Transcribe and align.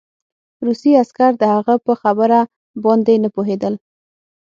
روسي 0.65 0.91
عسکر 1.01 1.31
د 1.37 1.43
هغه 1.53 1.75
په 1.85 1.93
خبره 2.01 2.39
باندې 2.83 3.13
نه 3.23 3.29
پوهېدل 3.35 3.73